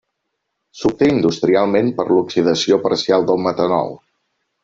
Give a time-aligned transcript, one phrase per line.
[0.77, 3.93] S'obté industrialment per l'oxidació parcial del metanol.